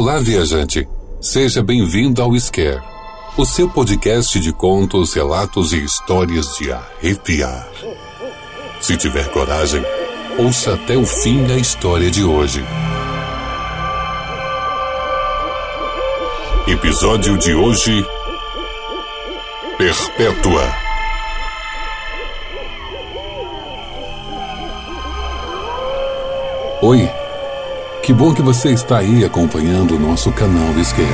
[0.00, 0.88] Olá, viajante.
[1.20, 2.80] Seja bem-vindo ao Scare,
[3.36, 7.68] o seu podcast de contos, relatos e histórias de arrepiar.
[8.80, 9.84] Se tiver coragem,
[10.38, 12.64] ouça até o fim a história de hoje.
[16.68, 18.06] Episódio de hoje:
[19.78, 20.72] Perpétua.
[26.82, 27.10] Oi,
[28.08, 31.12] que bom que você está aí acompanhando o nosso canal Esquerda.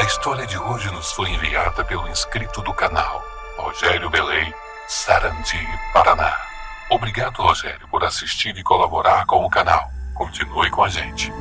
[0.00, 3.24] A história de hoje nos foi enviada pelo inscrito do canal,
[3.56, 4.52] Rogério Belém,
[4.88, 6.34] Sarandi, Paraná.
[6.90, 9.88] Obrigado, Rogério, por assistir e colaborar com o canal.
[10.14, 11.32] Continue com a gente.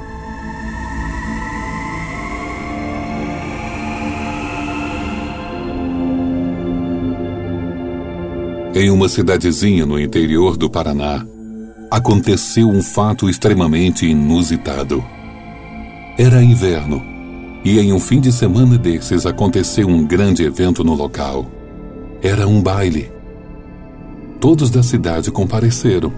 [8.75, 11.25] Em uma cidadezinha no interior do Paraná,
[11.95, 15.01] aconteceu um fato extremamente inusitado.
[16.17, 17.01] Era inverno,
[17.63, 21.49] e em um fim de semana desses aconteceu um grande evento no local.
[22.21, 23.09] Era um baile.
[24.41, 26.11] Todos da cidade compareceram.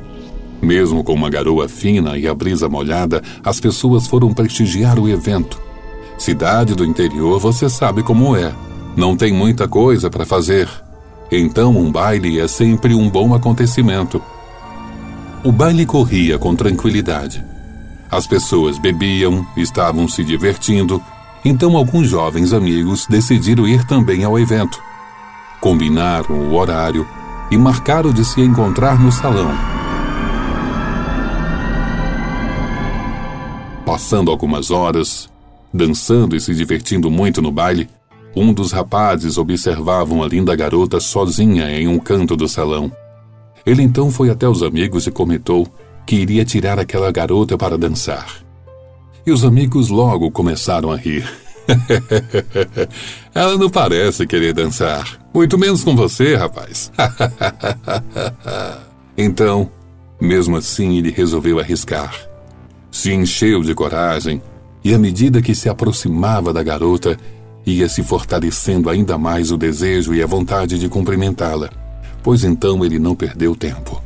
[0.59, 5.61] Mesmo com uma garoa fina e a brisa molhada, as pessoas foram prestigiar o evento.
[6.17, 8.51] Cidade do interior, você sabe como é.
[8.95, 10.67] Não tem muita coisa para fazer.
[11.31, 14.19] Então, um baile é sempre um bom acontecimento.
[15.43, 17.43] O baile corria com tranquilidade.
[18.09, 21.01] As pessoas bebiam, estavam se divertindo,
[21.45, 24.81] então alguns jovens amigos decidiram ir também ao evento.
[25.61, 27.07] Combinaram o horário
[27.51, 29.51] e marcaram de se encontrar no salão.
[33.85, 35.29] Passando algumas horas,
[35.73, 37.89] dançando e se divertindo muito no baile,
[38.35, 42.91] um dos rapazes observava uma linda garota sozinha em um canto do salão.
[43.67, 45.67] Ele então foi até os amigos e comentou
[46.05, 48.41] que iria tirar aquela garota para dançar.
[49.25, 51.29] E os amigos logo começaram a rir.
[53.35, 55.19] Ela não parece querer dançar.
[55.33, 56.93] Muito menos com você, rapaz.
[59.17, 59.69] então,
[60.17, 62.15] mesmo assim, ele resolveu arriscar.
[62.89, 64.41] Se encheu de coragem
[64.81, 67.17] e, à medida que se aproximava da garota,
[67.65, 71.69] ia se fortalecendo ainda mais o desejo e a vontade de cumprimentá-la,
[72.27, 74.03] pois então ele não perdeu tempo.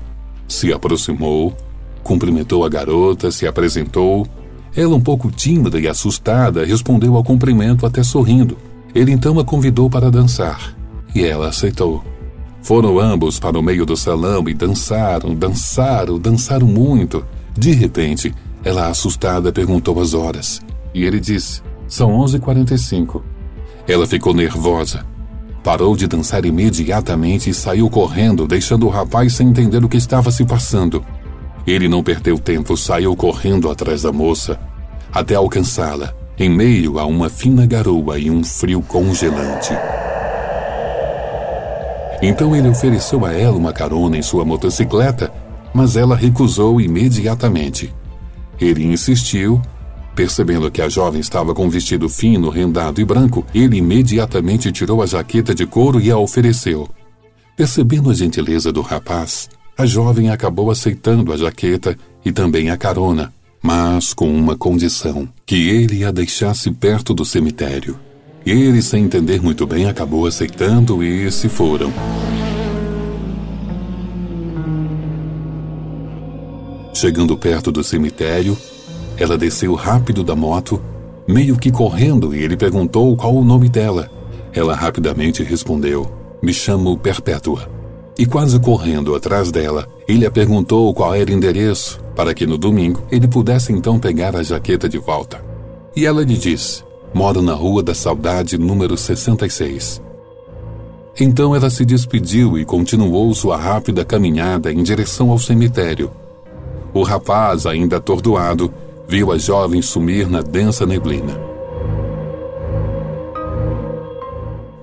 [0.48, 1.58] Se aproximou,
[2.04, 4.28] cumprimentou a garota, se apresentou.
[4.76, 8.56] Ela, um pouco tímida e assustada, respondeu ao cumprimento até sorrindo.
[8.94, 10.78] Ele então a convidou para dançar
[11.16, 12.04] e ela aceitou.
[12.62, 17.26] Foram ambos para o meio do salão e dançaram, dançaram, dançaram muito.
[17.58, 18.31] De repente,
[18.64, 20.62] ela assustada perguntou as horas
[20.94, 23.20] e ele disse: São 11h45.
[23.88, 25.10] Ela ficou nervosa.
[25.64, 30.32] Parou de dançar imediatamente e saiu correndo, deixando o rapaz sem entender o que estava
[30.32, 31.06] se passando.
[31.68, 34.60] Ele não perdeu tempo, saiu correndo atrás da moça,
[35.14, 39.74] até alcançá-la, em meio a uma fina garoa e um frio congelante.
[42.24, 45.32] Então ele ofereceu a ela uma carona em sua motocicleta,
[45.74, 47.94] mas ela recusou imediatamente.
[48.60, 49.62] Ele insistiu
[50.16, 55.02] Percebendo que a jovem estava com um vestido fino, rendado e branco, ele imediatamente tirou
[55.02, 56.90] a jaqueta de couro e a ofereceu.
[57.56, 63.34] Percebendo a gentileza do rapaz, a jovem acabou aceitando a jaqueta e também a carona,
[63.62, 67.98] mas com uma condição: que ele a deixasse perto do cemitério.
[68.46, 71.94] Ele, sem entender muito bem, acabou aceitando e se foram.
[76.94, 78.58] Chegando perto do cemitério,
[79.22, 80.82] ela desceu rápido da moto,
[81.28, 84.09] meio que correndo, e ele perguntou qual o nome dela.
[84.52, 86.09] Ela rapidamente respondeu:
[86.42, 87.70] Me chamo Perpétua.
[88.18, 92.58] E quase correndo atrás dela, ele a perguntou qual era o endereço, para que no
[92.58, 95.44] domingo ele pudesse então pegar a jaqueta de volta.
[95.95, 100.01] E ela lhe disse: Moro na Rua da Saudade, número 66.
[101.19, 106.10] Então ela se despediu e continuou sua rápida caminhada em direção ao cemitério.
[106.92, 108.74] O rapaz, ainda atordoado,
[109.07, 111.51] viu a jovem sumir na densa neblina.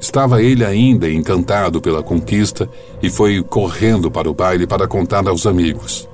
[0.00, 2.68] Estava ele ainda encantado pela conquista
[3.02, 6.08] e foi correndo para o baile para contar aos amigos.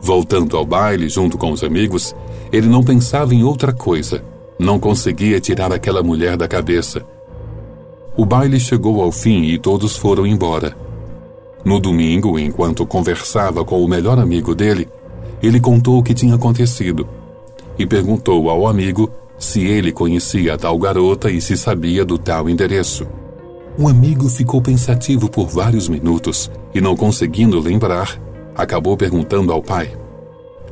[0.00, 2.14] Voltando ao baile junto com os amigos,
[2.52, 4.22] ele não pensava em outra coisa.
[4.58, 7.04] Não conseguia tirar aquela mulher da cabeça.
[8.16, 10.76] O baile chegou ao fim e todos foram embora.
[11.64, 14.88] No domingo, enquanto conversava com o melhor amigo dele,
[15.42, 17.06] ele contou o que tinha acontecido
[17.78, 22.48] e perguntou ao amigo se ele conhecia a tal garota e se sabia do tal
[22.48, 23.06] endereço.
[23.78, 28.18] O amigo ficou pensativo por vários minutos e, não conseguindo lembrar,
[28.54, 29.94] acabou perguntando ao pai.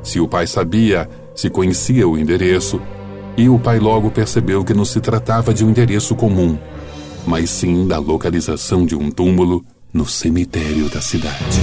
[0.03, 2.81] Se o pai sabia se conhecia o endereço,
[3.37, 6.57] e o pai logo percebeu que não se tratava de um endereço comum,
[7.27, 11.61] mas sim da localização de um túmulo no cemitério da cidade.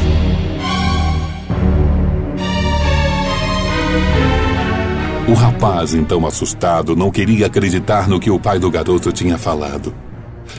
[5.27, 9.93] O rapaz, então assustado, não queria acreditar no que o pai do garoto tinha falado.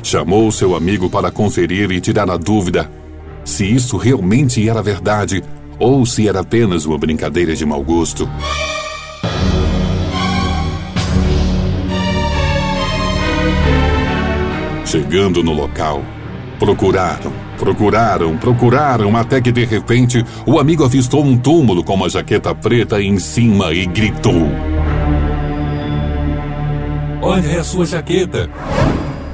[0.03, 2.91] Chamou seu amigo para conferir e tirar a dúvida
[3.45, 5.43] se isso realmente era verdade
[5.79, 8.29] ou se era apenas uma brincadeira de mau gosto.
[14.87, 16.03] Chegando no local,
[16.63, 22.55] procuraram, procuraram, procuraram, até que de repente o amigo avistou um túmulo com uma jaqueta
[22.55, 24.49] preta em cima e gritou:
[27.21, 28.49] Olha a sua jaqueta!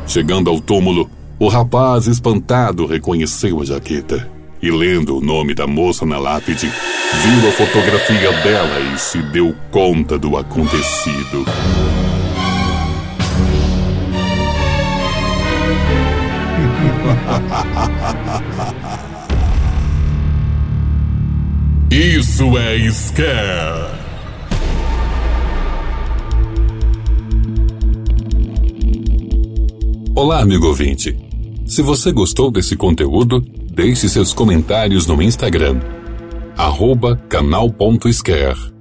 [0.07, 4.27] Chegando ao túmulo, o rapaz, espantado, reconheceu a jaqueta
[4.63, 9.55] e, lendo o nome da moça na lápide, viu a fotografia dela e se deu
[9.71, 11.45] conta do acontecido.
[21.91, 23.99] Isso é Scare!
[30.15, 31.17] Olá, amigo ouvinte.
[31.67, 33.41] Se você gostou desse conteúdo,
[33.73, 35.81] deixe seus comentários no Instagram,
[37.29, 38.73] canal.scare.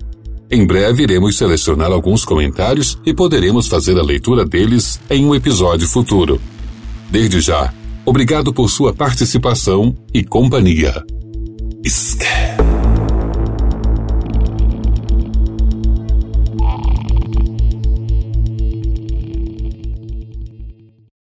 [0.50, 5.88] Em breve iremos selecionar alguns comentários e poderemos fazer a leitura deles em um episódio
[5.88, 6.42] futuro.
[7.12, 7.74] Desde já,
[8.08, 11.04] obrigado por sua participação e companhia.